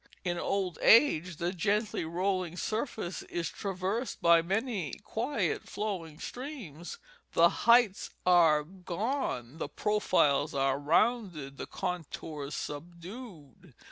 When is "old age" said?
0.39-1.35